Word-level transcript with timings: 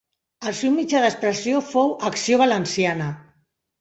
El 0.51 0.55
seu 0.59 0.71
mitjà 0.77 1.01
d'expressió 1.03 1.61
fou 1.69 1.93
Acció 2.11 2.41
Valenciana. 2.43 3.11